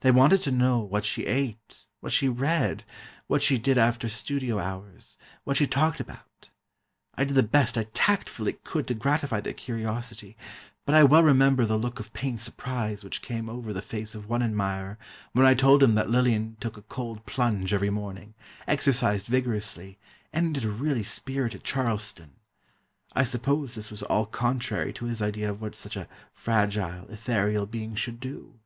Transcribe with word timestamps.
They 0.00 0.10
wanted 0.10 0.38
to 0.38 0.50
know 0.50 0.80
what 0.80 1.04
she 1.04 1.26
ate, 1.26 1.86
what 2.00 2.12
she 2.12 2.28
read, 2.28 2.82
what 3.28 3.40
she 3.40 3.56
did 3.56 3.78
after 3.78 4.08
studio 4.08 4.58
hours, 4.58 5.16
what 5.44 5.56
she 5.56 5.64
talked 5.68 6.00
about. 6.00 6.50
I 7.14 7.22
did 7.22 7.36
the 7.36 7.44
best 7.44 7.78
I 7.78 7.84
tactfully 7.92 8.54
could 8.64 8.88
to 8.88 8.94
gratify 8.94 9.38
their 9.42 9.52
curiosity, 9.52 10.36
but 10.84 10.96
I 10.96 11.04
well 11.04 11.22
remember 11.22 11.64
the 11.64 11.78
look 11.78 12.00
of 12.00 12.12
pained 12.12 12.40
surprise 12.40 13.04
which 13.04 13.22
came 13.22 13.48
over 13.48 13.72
the 13.72 13.80
face 13.80 14.16
of 14.16 14.28
one 14.28 14.42
admirer 14.42 14.98
when 15.34 15.46
I 15.46 15.54
told 15.54 15.84
him 15.84 15.94
that 15.94 16.10
Lillian 16.10 16.56
took 16.58 16.76
a 16.76 16.82
cold 16.82 17.24
plunge 17.24 17.72
every 17.72 17.90
morning, 17.90 18.34
exercised 18.66 19.26
vigorously 19.28 20.00
and 20.32 20.52
did 20.52 20.64
a 20.64 20.68
really 20.68 21.04
spirited 21.04 21.62
Charleston. 21.62 22.32
I 23.12 23.22
suppose 23.22 23.76
this 23.76 23.92
was 23.92 24.02
all 24.02 24.26
contrary 24.26 24.92
to 24.94 25.04
his 25.04 25.22
idea 25.22 25.48
of 25.50 25.60
what 25.60 25.76
such 25.76 25.96
a 25.96 26.08
fragile, 26.32 27.06
ethereal 27.08 27.66
being 27.66 27.94
should 27.94 28.18
do. 28.18 28.58